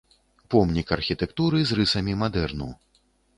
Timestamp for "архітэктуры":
0.97-1.61